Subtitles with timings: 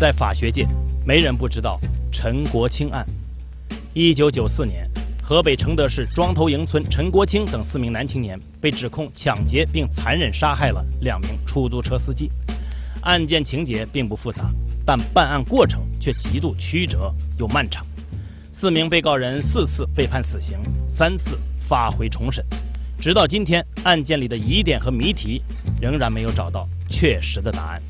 [0.00, 0.66] 在法学界，
[1.04, 1.78] 没人不知道
[2.10, 3.06] 陈国清案。
[3.92, 4.88] 一九九四年，
[5.22, 12.32] 河北承德市庄头营村陈国清等四名男青年被指控抢劫并残忍杀害了两名出租车司机。
[13.02, 14.50] 案件情节并不复杂，
[14.86, 17.84] 但办案过程却极度曲折又漫长。
[18.50, 20.56] 四名被告人四次被判死刑，
[20.88, 22.42] 三次发回重审，
[22.98, 25.42] 直到今天，案件里的疑点和谜题
[25.78, 27.82] 仍然没有找到确实的答案。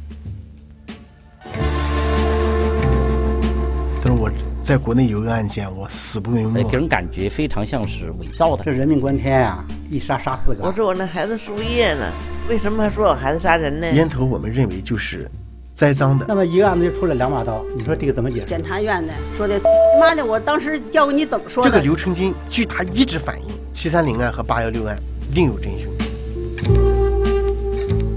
[4.71, 6.63] 在国内有个案件，我死不瞑目。
[6.63, 8.63] 给人感觉非常像是伪造的。
[8.63, 9.67] 这人命关天啊！
[9.91, 10.63] 一杀杀四个。
[10.63, 12.07] 我说我那孩子输液呢，
[12.49, 13.91] 为什么还说我孩子杀人呢？
[13.91, 15.29] 烟头我们认为就是
[15.75, 16.25] 栽赃的。
[16.29, 18.47] 那么一个案子就出了两把刀，你说这个怎么解释？
[18.47, 19.61] 检察院呢说的，
[19.99, 21.61] 妈的，我当时交给你怎么说？
[21.65, 24.97] 这个刘成金，据他一直反映，七三零案和八幺六案
[25.35, 25.93] 另有真凶。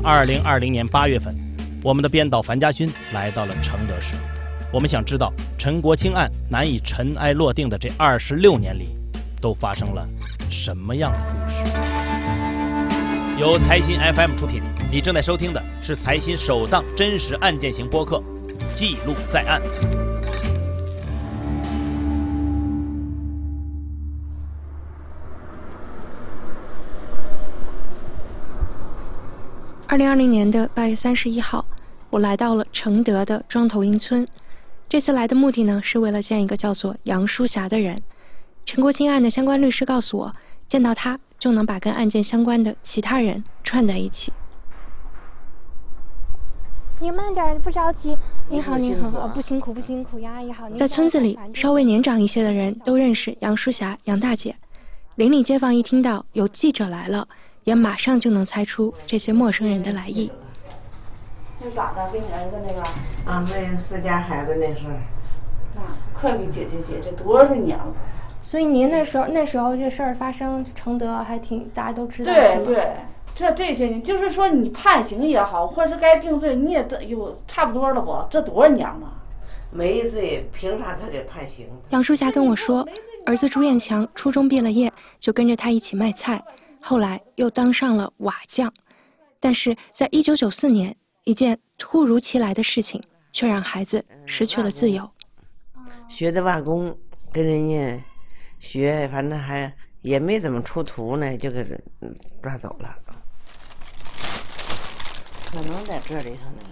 [0.04, 1.36] 二零二零年八月份，
[1.82, 4.14] 我们的编导樊家军来到了承德市。
[4.74, 8.98] 我们想知道陈国清案难以尘埃落定的这二十六年里，
[9.40, 10.04] 都发生了
[10.50, 11.64] 什么样的故事？
[13.40, 18.18] 由财新 FM 出品，你正在收听的是财新首档真实案件型播客
[18.74, 19.62] 《记录在案》。
[29.86, 31.64] 二零二零年的八月三十一号，
[32.10, 34.28] 我来到了承德的庄头营村。
[34.94, 38.00] 这次来的目的呢，是为了见一个叫做杨淑霞的人。
[38.64, 40.32] 陈国清案的相关律师告诉我，
[40.68, 44.32] 见到他就能把跟案件相关的其他人串在一起。
[47.00, 48.16] 你慢点，不着急。
[48.48, 50.20] 你好，你好，不辛苦，不辛苦。
[50.20, 50.70] 杨阿姨好。
[50.70, 54.56] 在村子里，稍微年长一些的人都认识杨淑霞、杨大姐。
[55.16, 57.28] 邻里街坊一听到有记者来了，
[57.64, 60.32] 也马上就能猜出这些陌生人的来意。
[61.64, 62.12] 是咋的？
[62.12, 62.82] 给你儿子那个
[63.26, 65.00] 啊，那自家孩子那事儿，
[65.80, 67.86] 啊，快给解决解决，多少年了。
[68.42, 72.34] 所以您那时候那时候这事儿发生，承德还挺大家都知道。
[72.34, 72.92] 对对，
[73.34, 78.14] 这这些年就是说你判刑也好，或者是该定罪，你也得有差不多了不？
[78.30, 79.14] 这多少年了？
[79.72, 81.68] 没罪，凭啥他给判刑？
[81.92, 82.86] 杨淑霞跟我说，
[83.26, 86.44] 儿子朱彦强初中毕了业，就跟着他一起卖菜，
[86.82, 88.72] 后来又当上了瓦匠，
[89.40, 90.94] 但是在一九九四年。
[91.26, 93.02] 一件突如其来的事情，
[93.32, 95.10] 却让孩子失去了自由。
[96.10, 96.98] 学的瓦工，
[97.32, 98.04] 跟人家
[98.60, 101.66] 学，反正还也没怎么出图呢，就给
[102.42, 102.94] 抓走了。
[105.50, 106.70] 可能在这里头呢。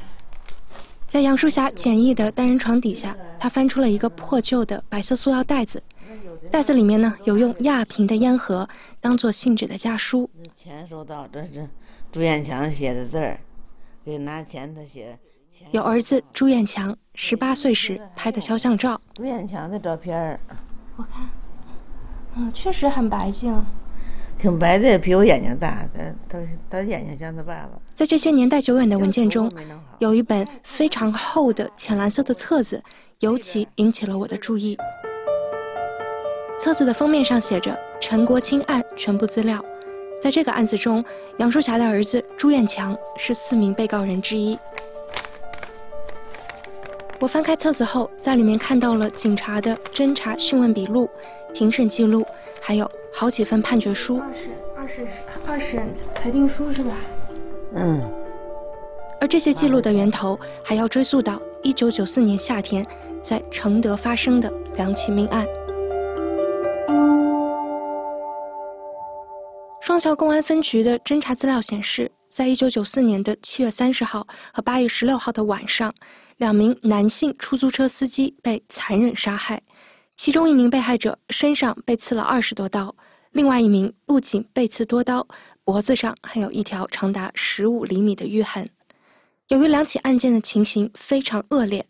[1.08, 5.82] 在杨淑霞简易的单人床底下，他翻出了一个破旧的白色塑料袋子，
[6.50, 8.68] 袋子里面呢有用亚平的烟盒
[9.00, 10.30] 当做信纸的家书。
[10.56, 11.70] 钱收到，这是
[12.12, 13.40] 朱彦强写的字儿。
[14.04, 15.18] 给拿钱，他写。
[15.72, 19.00] 有儿子朱彦强十八岁时拍的肖像照。
[19.14, 20.40] 朱彦强的照片
[20.96, 21.30] 我看，
[22.36, 23.64] 嗯，确实很白净，
[24.38, 25.86] 挺白的，比我眼睛大。
[25.94, 26.40] 他他
[26.70, 27.80] 他眼睛像他爸爸。
[27.94, 29.52] 在这些年代久远的文件中，
[30.00, 32.82] 有一本非常厚的浅蓝色的册子，
[33.20, 34.78] 尤其引起了我的注意。
[36.58, 39.64] 册子的封面上写着“陈国清案全部资料”。
[40.22, 41.04] 在这个案子中，
[41.40, 44.58] 杨淑霞的儿子朱彦强是四名被告人之一。
[47.18, 51.10] 我翻开册子后，在里面看到了警察的侦查讯问笔录、
[51.52, 52.24] 庭审记录，
[52.60, 54.20] 还有好几份判决书。
[54.20, 55.08] 二审、二审、
[55.48, 56.94] 二审裁定书是吧？
[57.74, 58.08] 嗯。
[59.20, 62.86] 而这些记录的源头还要追溯到一九九四年夏天，
[63.24, 65.48] 在承德发生的两起命案。
[69.92, 75.94] 双桥公安分局的侦查资料显示，在一九九四年的七月三十号和八月十六号的晚上，
[76.38, 79.62] 两名男性出租车司机被残忍杀害。
[80.16, 82.96] 其中一名被害者身上被刺了二十多刀，
[83.32, 85.28] 另外一名不仅被刺多刀，
[85.66, 88.70] 脖子上还有一条长达十五厘米的淤痕。
[89.50, 91.86] 由于两起案件的情形非常恶劣，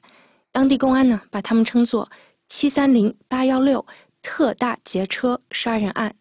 [0.52, 2.10] 当地公安呢把他们称作
[2.50, 3.86] “七三零八幺六
[4.24, 6.16] 特大劫车杀人案”。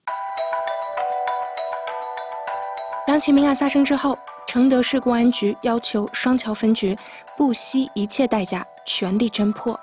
[3.11, 4.17] 两起命案发生之后，
[4.47, 6.97] 承德市公安局要求双桥分局
[7.37, 9.77] 不惜一切代价全力侦破，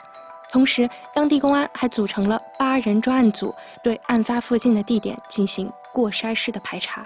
[0.50, 3.54] 同时当地公安还组成了八人专案组，
[3.84, 7.04] 对案发附近的地点进行过筛式的排查。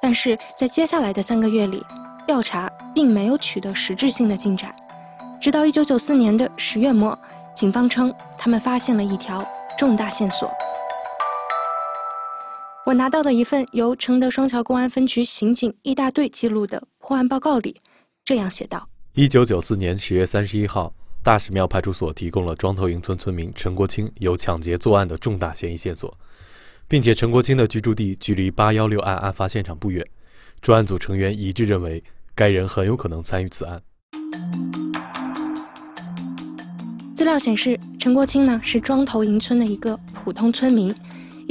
[0.00, 1.84] 但是在接下来的三个月里，
[2.24, 4.72] 调查并没有取得实质性的进展。
[5.40, 7.18] 直到一九九四年的十月末，
[7.52, 9.44] 警方称他们发现了一条
[9.76, 10.48] 重大线索。
[12.92, 17.74] 我拿到的一份由承德双桥公安分局刑警一大队记录的破案报告里，
[18.22, 20.92] 这样写道：一九九四年十月三十一号，
[21.22, 26.14] 大石庙派出所提供了庄头营村村民陈国清有抢劫作案的重大嫌疑线索，
[26.86, 30.06] 并且陈国清的居住地距离八幺六案案发现场不远，
[30.60, 32.04] 专案组成员一致认为
[32.34, 33.80] 该人很有可能参与此案。
[37.16, 40.94] 资料显示，陈国清呢是庄头营村的一个普通村民。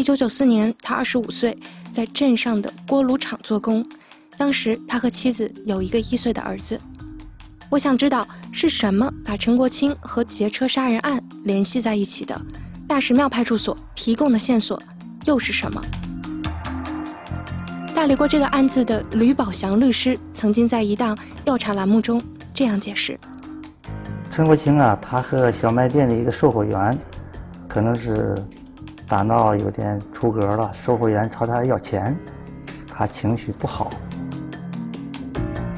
[0.02, 1.56] 一九九四年，他二十五岁，
[1.92, 3.86] 在镇上的锅炉厂做工。
[4.36, 6.76] 当时他和妻子有一个一岁的儿子。
[7.70, 12.42] 我想知道是什么把陈国清和劫车杀人案联系在一起的？
[12.88, 14.82] 大石庙派出所提供的线索
[15.26, 15.80] 又是什么？
[17.94, 21.16] 代理过这个案子的吕宝祥律师曾经在一档
[21.46, 22.20] 调查栏目中
[22.52, 23.20] 这样解释。
[24.32, 26.98] 陈国清啊，他和小卖店的一个售货员，
[27.68, 28.36] 可能是
[29.12, 30.72] 打闹有点出格了。
[30.74, 32.18] 售货员朝他要钱，
[32.88, 33.92] 他情绪不好。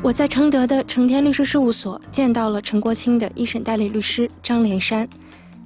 [0.04, 5.10] 我在承德的成天律师事务所见到了陈国清的一审代理律师张连山，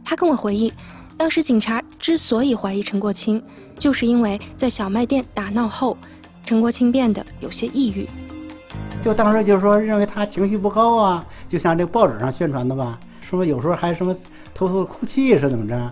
[0.01, 0.71] 他跟我回忆，
[1.17, 3.43] 当时警察之所以怀疑陈国清，
[3.77, 5.97] 就是因为在小卖店打闹后，
[6.45, 8.07] 陈国清变得有些抑郁。
[9.03, 14.15] 就当时就是说认为他情绪不高啊，就像这报纸上宣传的吧，说有时候还什么
[14.53, 15.91] 偷偷哭泣是怎么着？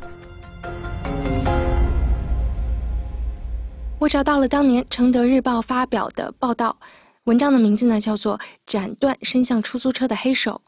[4.05, 6.77] 我找到了当年《承德日报》发表的报道，
[7.23, 10.61] 文章的名字呢叫做《斩断伸向出租车的黑手》。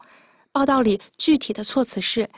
[0.50, 2.28] 报道里具体的措辞是：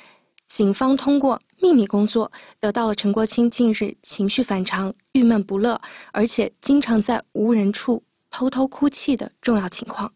[0.46, 2.30] 警方通过秘密工作
[2.60, 5.80] 得到了陈国清近日情绪反常、郁闷不乐，
[6.12, 8.02] 而且经常在无人处。
[8.30, 10.12] 偷偷哭泣的重要情况。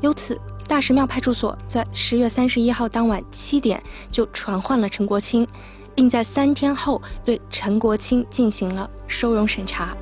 [0.00, 5.44] 由此，大石庙派出所在十月三十一号当晚七点就传唤了陈国清，
[5.94, 9.96] 并在三天后对陈国清进行了收容审查。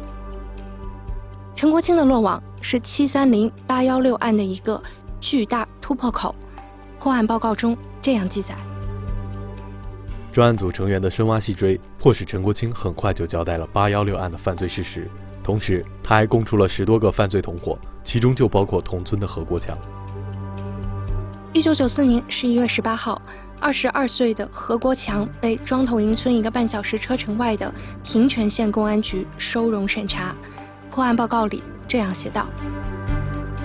[1.54, 4.80] 陈国清的落网是七三零八幺六案的一个
[5.20, 6.34] 巨大突破口。
[7.00, 8.54] 破案报告中这样记载。
[10.32, 15.08] 专案组成员的深挖细追，迫使陈国清很快就交代了八幺六案的犯罪事实。
[15.42, 19.76] 同时，他还供出了十多个犯罪同伙，其中就包括同村的何国强。
[21.54, 23.20] 一九九四年十一月十八号，
[23.60, 27.72] 二十二岁的何国强被庄头营村一个半小时车程外的
[28.04, 30.34] 平泉县公安局收容审查。
[30.90, 32.46] 破案报告里这样写道：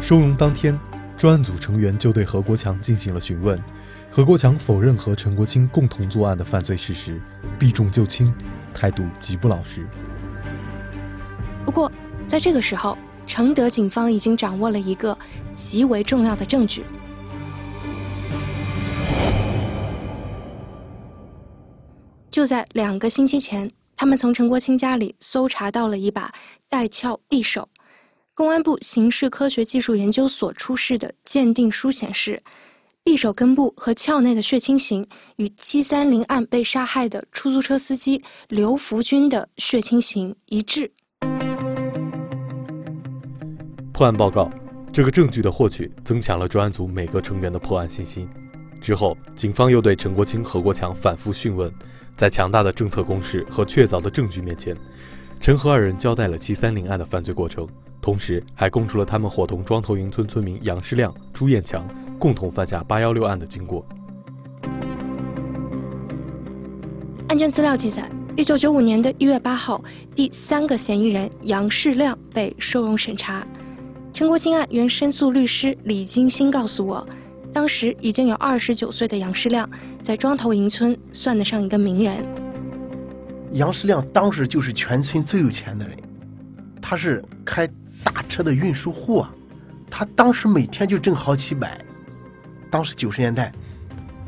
[0.02, 0.78] 收容当天，
[1.18, 3.62] 专案组成员就对何国强进行了询问。
[4.10, 7.22] 何国强否认和陈国清共同作案的犯罪事实，
[7.58, 8.34] 避重就轻，
[8.74, 9.88] 态度极不老实。
[11.66, 11.92] 不过，
[12.28, 15.18] 在这个时候，承德警方已经掌握了一个
[15.56, 16.84] 极为重要的证据。
[22.34, 26.34] 就在两个星期前，他们从陈国清家里搜查到了一把
[26.68, 27.70] 带鞘匕首。
[28.34, 32.42] 公安部刑事科学技术研究所出示的鉴定书显示。
[33.06, 40.90] 匕首根部和鞘内的血清型与七三零案被杀害的出租车司机刘福军的血清型一致。
[43.92, 44.50] 破案报告，
[44.92, 48.28] 这个证据的获取增强了专案组每个成员的破案信心。
[48.84, 51.74] 之后，警方又对陈国清、何国强反复讯问，
[52.16, 54.78] 在强大的政策攻势和确凿的证据面前，
[55.40, 57.68] 陈何二人交代了七三零案的犯罪过程，
[58.02, 61.88] 同时还供出了他们伙同庄头营村村民杨世亮、朱彦强。
[62.20, 63.86] 共同犯下八幺六案的经过。
[67.28, 69.84] 案卷资料记载，一九九五年的一月八号，
[70.16, 73.46] 第三个嫌疑人杨世亮被收容审查。
[74.14, 77.06] 陈国清案原申诉律师李金星告诉我，
[77.54, 79.70] 当时已经有二十九岁的杨世亮
[80.02, 82.26] 在庄头营村算得上一个名人。
[83.52, 85.96] 杨世亮当时就是全村最有钱的人，
[86.82, 87.68] 他是开
[88.04, 89.32] 大车的运输户啊，
[89.90, 91.80] 他当时每天就挣好几百。
[92.72, 93.54] 当时九十年代，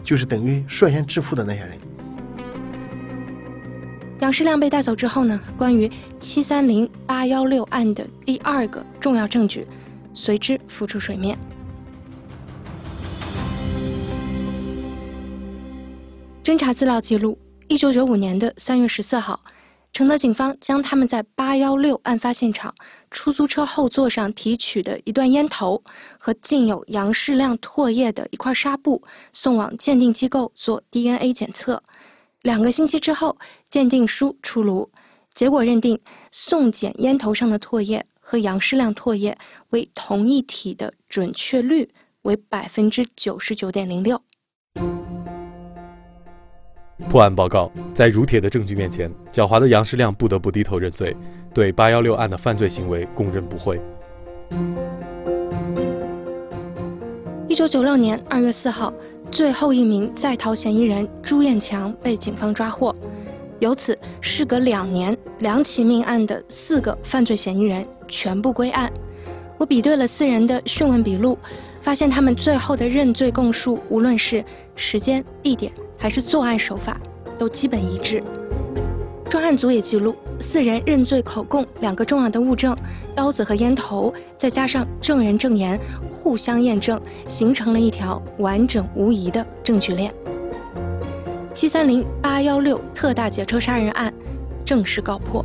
[0.03, 1.79] 就是等于率先致富的那些人。
[4.20, 5.89] 杨世亮被带走之后呢，关于
[6.20, 9.65] 七三零八幺六案的第二个重要证据，
[10.13, 11.36] 随之浮出水面。
[16.45, 17.35] 侦查资料记录，
[17.69, 19.43] 一九九五年的三月十四号。
[19.91, 22.71] 承德警方将他们在八幺六案发现场
[23.09, 25.83] 出租车后座上提取的一段烟头
[26.19, 29.01] 和浸有杨世亮唾液的一块纱布
[29.33, 31.81] 送往鉴定机构做 DNA 检测。
[32.43, 33.35] 两个星期之后，
[33.71, 34.87] 鉴定书出炉，
[35.33, 35.99] 结果认定
[36.31, 39.35] 送检烟头上的唾液和杨世亮唾液
[39.71, 41.89] 为同一体的准确率
[42.21, 44.21] 为百分之九十九点零六。
[47.09, 51.15] 破案报告在如铁的证据面前，狡猾的杨世亮不得不低头认罪，
[51.53, 53.79] 对八幺六案的犯罪行为供认不讳。
[57.49, 58.93] 一九九六年二月四号，
[59.29, 62.95] 最后一名在逃嫌疑人朱彦强被警方抓获。
[63.59, 68.91] 由此，事隔两年，两起命案的四个犯罪嫌疑人全部归案。
[69.57, 71.37] 我比对了四人的讯问笔录，
[71.81, 74.43] 发现他们最后的认罪供述，无论是
[74.75, 76.99] 时间、地点还是作案手法，
[77.37, 78.23] 都基本一致。
[79.29, 82.75] 专案组也记录，四人认罪口供两个重要的物证：
[83.13, 85.77] 刀子和烟头，再加上证人证言，
[86.09, 90.13] 互相验证，形成了一条完整无疑的证据链。
[91.53, 94.13] 七三零八幺六特大劫车杀人案
[94.63, 95.43] 正式告破。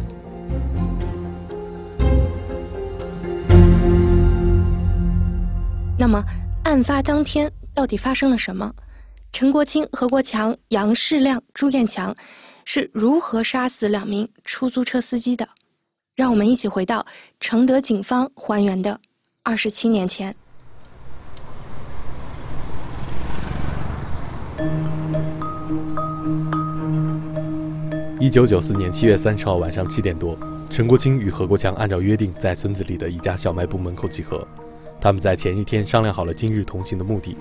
[5.98, 6.22] 那么，
[6.64, 8.72] 案发当天到底发生了什么？
[9.32, 12.14] 陈国清、何国强、杨世亮、朱彦强
[12.64, 15.48] 是如何杀死两名出租车司机的？
[16.16, 17.06] 让我们一起回到
[17.38, 19.00] 承德警方还原的
[19.44, 20.34] 二十七年前。
[28.18, 30.36] 一九九四年七月三十号晚上七点多，
[30.68, 34.46] 陈国清与何国强按照约定在村子里的一家小卖部门口集合。
[35.00, 37.34] 他们在前一天商量好了今日同行的目的，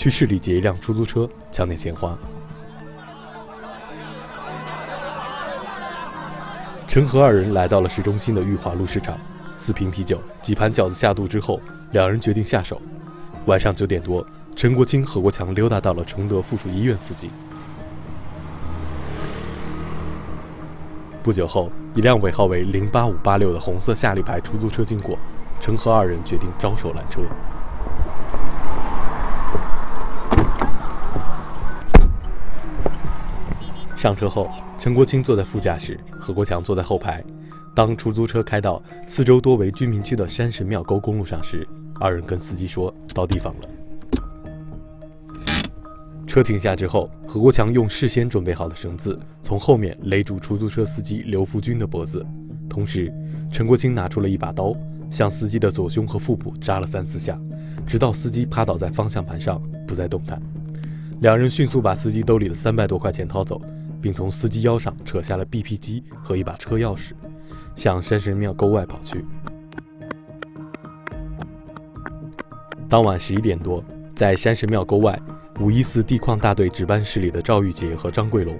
[0.00, 2.16] 去市里劫一辆出租车，抢点钱花。
[6.88, 9.18] 陈和二人来到了市中心的裕华路市场，
[9.58, 11.60] 四瓶啤酒、几盘饺子下肚之后，
[11.92, 12.80] 两人决定下手。
[13.44, 14.26] 晚上九点多，
[14.56, 17.30] 陈国清、何国强溜达到了承德附属医院附近。
[21.22, 25.18] 不久后，一辆尾号为零八五八六的红色夏利牌出租车经过。
[25.60, 27.20] 陈和二人决定招手拦车。
[34.00, 37.22] 上车后，陈国清坐在副驾驶，何国强坐在后排。
[37.74, 41.68] 当出租车开到四周多为居民区的山神庙沟公路上时，
[42.00, 45.44] 二人跟司机说到地方了。
[46.26, 52.24] 车停下之后，何国强用事先准备好的绳子从后面勒住出租车司机刘福军的脖子，
[52.70, 53.12] 同时，
[53.52, 54.74] 陈国清拿出了一把刀。
[55.10, 57.38] 向司机的左胸和腹部扎了三四下，
[57.86, 60.40] 直到司机趴倒在方向盘上不再动弹。
[61.20, 63.60] 两人迅速把司机兜里的三百多块钱掏走，
[64.00, 67.12] 并从司机腰上扯下了 BP 机和一把车钥匙，
[67.76, 69.24] 向山神庙沟外跑去。
[72.88, 75.20] 当晚十一点多，在山神庙沟外
[75.60, 78.58] 五一四地矿大队值班室里的赵玉杰和张桂龙，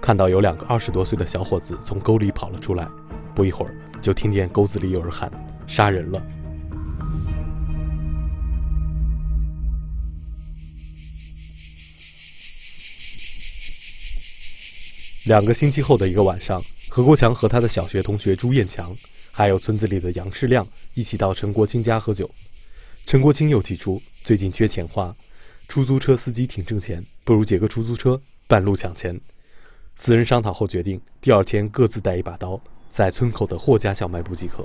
[0.00, 2.88] 看到有两个二十多岁的小伙子从沟里跑了出来，
[3.34, 5.30] 不一会儿就听见沟子里有人喊。
[5.66, 6.22] 杀人了。
[15.28, 16.58] 两个星期后的一个晚上，
[16.88, 18.90] 何国强和他的小学同学朱彦强，
[19.30, 22.30] 还有村子里的杨世亮一起到陈国清家喝酒。
[23.04, 25.14] 陈国清又提出最近缺钱花，
[25.68, 29.20] 出租车司机挺挣钱，不如借个出租车半路抢钱。
[29.96, 32.58] 四人商讨后决定，第二天各自带一把刀，
[32.90, 34.64] 在村口的霍家小卖部集合。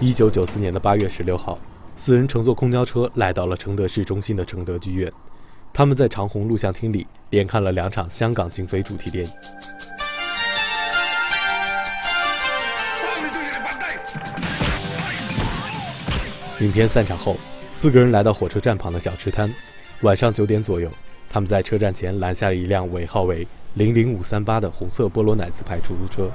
[0.00, 1.56] 一九九四年的八月十六号，
[1.96, 5.12] 四人乘坐公交车来到了承德市中心的承德剧院。
[5.76, 9.32] 他们在长虹录像厅里连看了两场香港警匪主题电影。
[16.60, 17.36] 影片散场后，
[17.72, 19.52] 四个人来到火车站旁的小吃摊。
[20.02, 20.88] 晚上九点左右，
[21.28, 26.30] 他们在车站前拦下了一辆尾号为零零五三八的红色波罗乃兹牌出租车，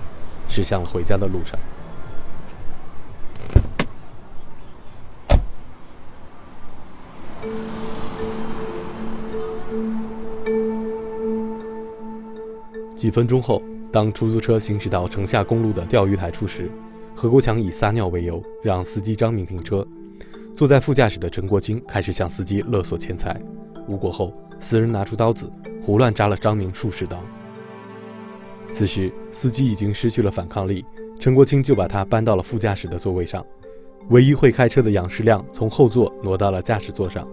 [0.49, 1.57] 驶向了回家的路上。
[12.99, 13.63] 几分钟后，
[13.93, 16.69] 当出租车行驶到城下公路的钓鱼台处时，
[17.15, 19.87] 何国强以撒尿为由让司机张明停车。
[20.53, 23.41] 坐在副驾驶的陈国清开始向司机勒索钱财。
[23.87, 25.49] 无果后，四人拿出刀子
[25.81, 27.23] 胡乱扎了张明数十刀。
[28.69, 30.83] 此时，司机已经失去了反抗力，
[31.17, 33.45] 陈国清就把他搬到了副驾驶的座位上。
[34.09, 37.25] 唯一会开车的杨世亮从后座挪到了驾驶座上，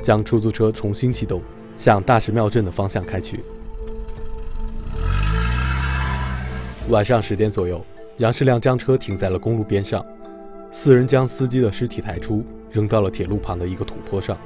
[0.00, 1.42] 将出租车重新启动，
[1.76, 3.40] 向大石庙镇的方向开去。
[6.88, 7.84] 晚上十点左右，
[8.16, 10.04] 杨世亮将车停在了公路边上，
[10.72, 14.38] 四人将司机的尸体抬出，扔到了铁路旁的一个土坡上。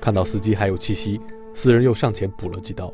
[0.00, 1.20] 看到司机还有气息，
[1.52, 2.90] 四人又上前补了几刀，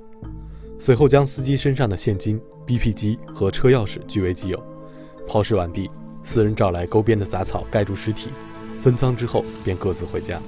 [0.77, 4.61] 随后将司机身上的现金、BP 机和车钥匙据为己有。
[5.25, 5.89] 抛尸完毕，
[6.25, 8.31] 四人找来沟边的杂草盖住尸体，
[8.83, 10.41] 分赃之后便各自回家。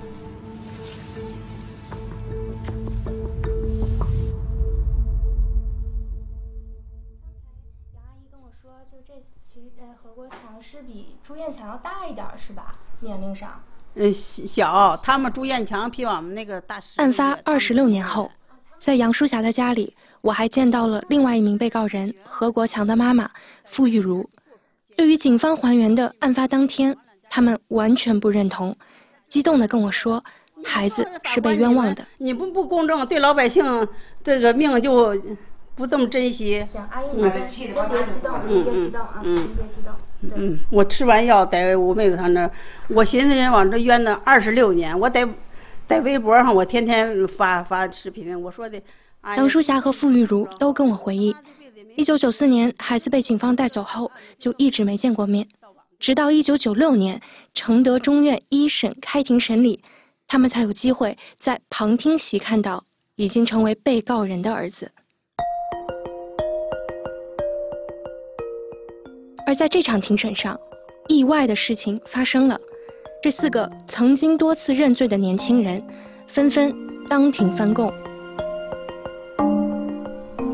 [11.83, 12.75] 大一点是吧？
[13.01, 13.61] 年龄上。
[13.95, 16.99] 嗯，小，他们朱艳强比我们那个大十。
[17.01, 18.31] 案发二十六年后，
[18.79, 23.31] 在杨淑霞的家里，我还见到了另外一名被告人何国强的妈妈
[23.65, 24.29] 傅玉茹。
[24.97, 26.97] 对于警方还原的案发当天，
[27.29, 28.75] 他们完全不认同，
[29.29, 30.25] 激动地跟我说
[30.65, 33.87] ：“孩子是被冤枉的。”你不不公正，对老百姓
[34.25, 35.15] 这个命就
[35.75, 36.65] 不这么珍惜。
[36.65, 39.93] 行，阿姨，你先先别激动，别激动啊，别激动。
[40.35, 42.51] 嗯，我吃完药在我妹子她那儿，
[42.89, 45.29] 我寻思往这冤呢二十六年，我在
[45.89, 48.81] 在微博上我天天发发视频，我说的。
[49.37, 51.35] 杨淑霞和傅玉茹都跟我回忆，
[51.97, 55.47] 一九九四年孩子被警方带走后，就一直没见过面，
[56.01, 57.21] 直到一九九六年
[57.55, 59.81] 承德中院一审开庭审理，
[60.27, 64.91] 他们才有机会在旁听席看到已经成为被告人的儿子。
[69.53, 70.59] 而在这场庭审上，
[71.09, 72.59] 意外的事情发生了。
[73.23, 75.83] 这四个曾经多次认罪的年轻人，
[76.27, 76.75] 纷纷
[77.07, 77.93] 当庭翻供。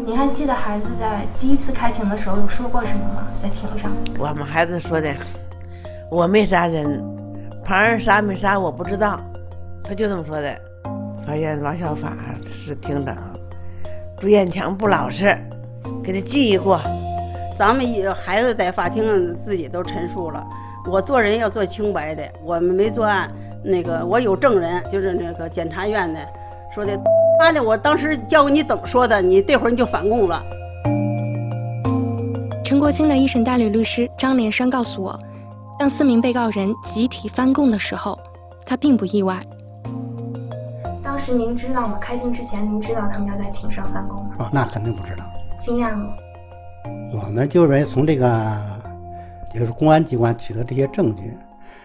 [0.04, 3.28] 你还记得孩子在第一次开庭的时候有说过什么吗？
[3.40, 5.14] 在庭上，我们孩子说的
[6.10, 7.00] ：“我没杀人，
[7.64, 9.20] 旁人杀没杀我不知道。”
[9.84, 10.60] 他就这么说的。
[11.24, 13.16] 法院王小法是庭长，
[14.18, 15.38] 朱艳强不老实，
[16.02, 16.80] 给他记一过。
[17.58, 20.46] 咱们一孩子在法庭上自己都陈述了，
[20.88, 23.28] 我做人要做清白的，我们没作案。
[23.64, 26.20] 那个我有证人，就是那个检察院的
[26.72, 26.96] 说的，
[27.40, 30.40] 妈的，我当时教给你怎么说的，你这会儿你就反供了。
[32.64, 35.18] 陈国清的一审代理律师张连山告诉我，
[35.76, 38.16] 当四名被告人集体翻供的时候，
[38.64, 39.36] 他并不意外。
[41.02, 41.98] 当时您知道吗？
[42.00, 44.36] 开庭之前您知道他们要在庭上翻供吗？
[44.38, 45.24] 哦，那肯定不知道。
[45.58, 46.14] 惊讶吗？
[47.12, 48.56] 我们就认为从这个，
[49.54, 51.32] 就是公安机关取得这些证据，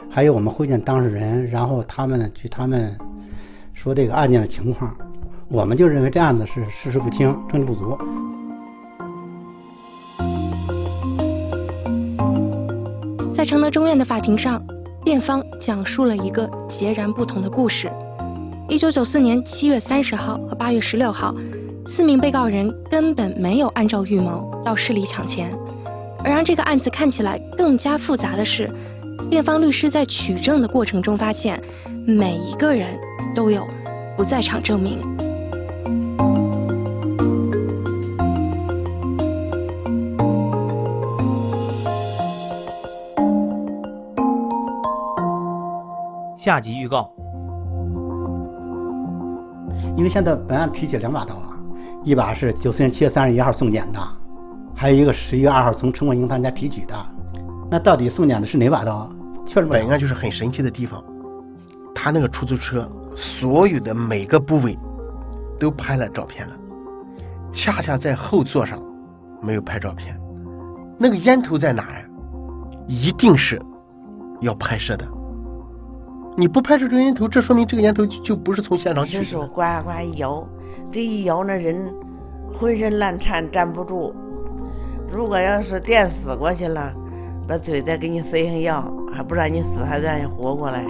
[0.10, 2.96] 还有我们会见当事人，然后他们据他们
[3.74, 4.96] 说这个案件的情况，
[5.48, 7.98] 我们就认为这案子是事实不清，证据不足。
[13.32, 14.64] 在承德中院的法庭上，
[15.04, 17.92] 辩方讲述了一个截然不同的故事。
[18.70, 21.34] 一九九四年七月三十号和八月十六号。
[21.86, 25.54] 四名被告人根本没有按照预谋到市里抢钱，
[26.24, 28.70] 而让这个案子看起来更加复杂的是，
[29.30, 31.62] 辩方律师在取证的过程中发现，
[32.08, 32.98] 每一个人
[33.36, 33.68] 都有
[34.16, 35.00] 不在场证明。
[46.38, 47.12] 下集预告：
[49.98, 51.53] 因为现在本案提起两把刀啊。
[52.04, 54.00] 一把是九四年七月三十一号送检的，
[54.76, 56.94] 还有一个十一月二号从陈冠英他家提取的。
[57.72, 59.10] 那到底送检的是哪把刀？
[59.46, 61.04] 确实，本案就是很神奇的地方。
[61.96, 64.78] 他那个出租车所有的每个部位
[65.60, 66.54] 都拍了照片了，
[67.50, 68.82] 恰恰在后座上
[69.42, 70.20] 没有拍照片。
[70.98, 72.06] 那个烟头在哪呀？
[72.88, 73.62] 一定是
[74.42, 75.08] 要拍摄的。
[76.36, 79.24] 你不拍摄这个烟头，这说明这个烟头就不是从现场取的。
[79.24, 80.46] 手呱呱一摇。
[80.92, 81.76] 这一摇，那人
[82.52, 84.14] 浑身乱颤，站不住。
[85.12, 86.94] 如果要是电死过去了，
[87.48, 90.84] 把嘴再给你塞上药，还不让你死，还让你活过来。